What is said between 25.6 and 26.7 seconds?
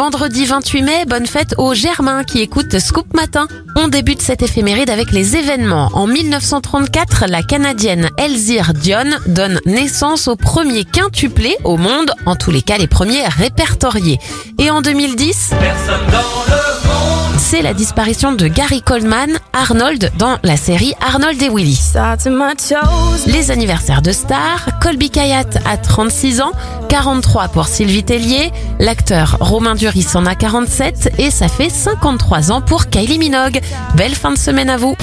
a 36 ans,